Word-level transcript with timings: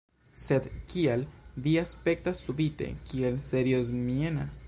Sed 0.43 0.69
kial 0.93 1.25
vi 1.67 1.75
aspektas 1.83 2.41
subite 2.47 2.89
tiel 3.11 3.39
seriozmiena? 3.51 4.51